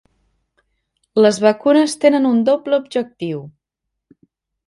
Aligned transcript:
Les 1.25 1.37
vacunes 1.43 1.93
tenen 2.05 2.25
un 2.29 2.41
doble 2.49 2.79
objectiu. 2.85 3.43